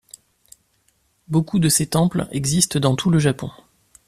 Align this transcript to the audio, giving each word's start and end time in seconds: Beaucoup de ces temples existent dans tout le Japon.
Beaucoup 1.27 1.59
de 1.59 1.69
ces 1.69 1.85
temples 1.85 2.27
existent 2.31 2.79
dans 2.79 2.95
tout 2.95 3.11
le 3.11 3.19
Japon. 3.19 3.51